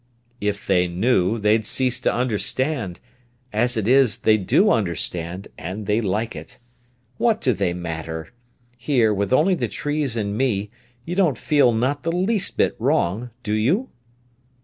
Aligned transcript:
'""If 0.51 0.65
they 0.65 0.87
knew, 0.87 1.37
they'd 1.37 1.63
cease 1.63 1.99
to 1.99 2.11
understand. 2.11 2.99
As 3.53 3.77
it 3.77 3.87
is, 3.87 4.17
they 4.17 4.35
do 4.35 4.71
understand, 4.71 5.49
and 5.59 5.85
they 5.85 6.01
like 6.01 6.35
it. 6.35 6.57
What 7.19 7.39
do 7.39 7.53
they 7.53 7.75
matter? 7.75 8.29
Here, 8.77 9.13
with 9.13 9.31
only 9.31 9.53
the 9.53 9.67
trees 9.67 10.17
and 10.17 10.35
me, 10.35 10.71
you 11.05 11.13
don't 11.13 11.37
feel 11.37 11.71
not 11.71 12.01
the 12.01 12.11
least 12.11 12.57
bit 12.57 12.75
wrong, 12.79 13.29
do 13.43 13.53
you?" 13.53 13.89